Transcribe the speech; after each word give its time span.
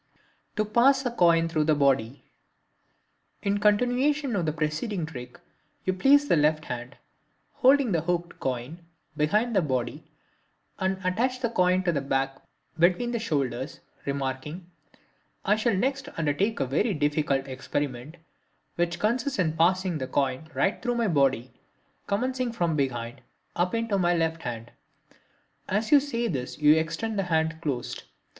To 0.55 0.65
Pass 0.65 1.05
a 1.05 1.11
Coin 1.11 1.47
Through 1.47 1.65
the 1.65 1.75
Body.—In 1.75 3.59
continuation 3.59 4.35
of 4.35 4.47
the 4.47 4.51
preceding 4.51 5.05
trick 5.05 5.39
you 5.85 5.93
place 5.93 6.27
the 6.27 6.35
left 6.35 6.65
hand 6.65 6.97
(holding 7.51 7.91
the 7.91 8.01
hooked 8.01 8.39
coin) 8.39 8.83
behind 9.15 9.55
the 9.55 9.61
body 9.61 10.03
and 10.79 10.97
attach 11.05 11.39
the 11.41 11.51
coin 11.51 11.83
to 11.83 11.91
the 11.91 12.01
back 12.01 12.41
between 12.79 13.11
the 13.11 13.19
shoulders, 13.19 13.81
remarking: 14.07 14.71
"I 15.45 15.55
shall 15.55 15.75
next 15.75 16.09
undertake 16.17 16.59
a 16.59 16.65
very 16.65 16.95
difficult 16.95 17.47
experiment, 17.47 18.17
which 18.77 18.97
consists 18.97 19.37
in 19.37 19.53
passing 19.55 19.99
the 19.99 20.07
coin 20.07 20.49
right 20.55 20.81
through 20.81 20.95
my 20.95 21.09
body, 21.09 21.53
commencing 22.07 22.51
from 22.51 22.75
behind, 22.75 23.21
up 23.55 23.75
into 23.75 23.99
my 23.99 24.15
left 24.15 24.41
hand" 24.41 24.71
(as 25.69 25.91
you 25.91 25.99
say 25.99 26.27
this 26.27 26.57
you 26.57 26.73
extend 26.75 27.19
the 27.19 27.23
hand 27.29 27.61
closed). 27.61 28.01